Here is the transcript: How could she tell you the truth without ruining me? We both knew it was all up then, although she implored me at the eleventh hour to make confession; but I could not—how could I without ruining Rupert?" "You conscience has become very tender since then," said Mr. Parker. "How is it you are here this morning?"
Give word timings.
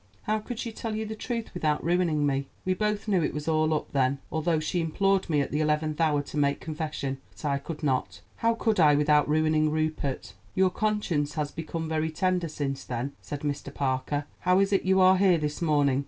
How 0.23 0.39
could 0.39 0.57
she 0.57 0.71
tell 0.71 0.95
you 0.95 1.05
the 1.05 1.13
truth 1.15 1.53
without 1.53 1.83
ruining 1.83 2.25
me? 2.25 2.47
We 2.65 2.73
both 2.73 3.07
knew 3.07 3.21
it 3.21 3.35
was 3.35 3.47
all 3.47 3.71
up 3.71 3.91
then, 3.93 4.17
although 4.31 4.59
she 4.59 4.81
implored 4.81 5.29
me 5.29 5.41
at 5.41 5.51
the 5.51 5.59
eleventh 5.59 6.01
hour 6.01 6.23
to 6.23 6.37
make 6.37 6.59
confession; 6.59 7.19
but 7.29 7.45
I 7.45 7.59
could 7.59 7.83
not—how 7.83 8.55
could 8.55 8.79
I 8.79 8.95
without 8.95 9.29
ruining 9.29 9.69
Rupert?" 9.69 10.33
"You 10.55 10.67
conscience 10.71 11.35
has 11.35 11.51
become 11.51 11.87
very 11.87 12.09
tender 12.09 12.47
since 12.47 12.83
then," 12.83 13.13
said 13.21 13.41
Mr. 13.41 13.71
Parker. 13.71 14.25
"How 14.39 14.57
is 14.59 14.73
it 14.73 14.85
you 14.85 14.99
are 15.01 15.17
here 15.17 15.37
this 15.37 15.61
morning?" 15.61 15.99